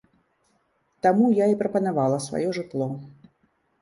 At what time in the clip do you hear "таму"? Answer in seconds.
1.05-1.25